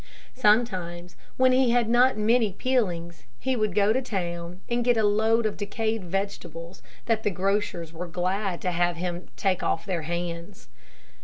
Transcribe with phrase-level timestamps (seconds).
[0.35, 5.03] Sometimes, when he had not many "peelings," he would go to town and get a
[5.03, 10.69] load of decayed vegetables, that grocers were glad to have him take off their hands.